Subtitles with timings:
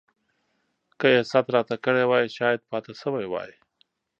[0.99, 3.51] که يې ست راته کړی وای شايد پاته سوی وای.